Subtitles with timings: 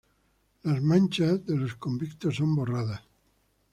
[0.63, 3.03] Las manchas de los convictos son borradas.